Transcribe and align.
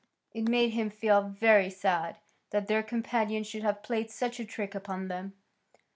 It 0.33 0.49
made 0.49 0.69
him 0.71 0.89
feel 0.89 1.21
very 1.29 1.69
sad 1.69 2.17
that 2.49 2.67
their 2.67 2.81
companion 2.81 3.43
should 3.43 3.61
have 3.61 3.83
played 3.83 4.09
such 4.09 4.39
a 4.39 4.45
trick 4.45 4.73
upon 4.73 5.09
them. 5.09 5.33